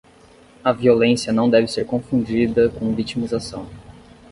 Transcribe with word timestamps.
A 0.65 0.73
violência 0.73 1.31
não 1.31 1.47
deve 1.47 1.67
ser 1.67 1.85
confundida 1.85 2.69
com 2.69 2.91
vitimização 2.91 3.67